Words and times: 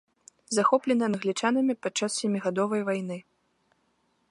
Захоплены 0.57 1.03
англічанамі 1.09 1.73
падчас 1.87 2.11
сямігадовай 2.21 2.81
вайны. 2.91 3.17